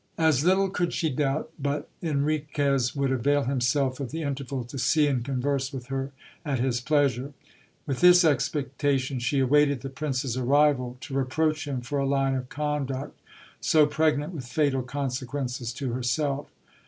[0.17, 5.05] As little could she doubt but Enriquez would avail himself of the interval to see
[5.05, 6.11] and converse with her
[6.43, 7.33] at his pleasure.
[7.85, 12.33] With this expectation she awaited the prince's ar rival, to reproach him for a line
[12.33, 13.15] of conduct
[13.59, 16.49] so pregnant with fatal consequences to herself.